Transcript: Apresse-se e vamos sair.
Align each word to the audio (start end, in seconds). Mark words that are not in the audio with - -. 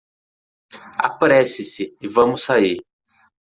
Apresse-se 0.97 1.95
e 2.01 2.07
vamos 2.07 2.41
sair. 2.45 2.79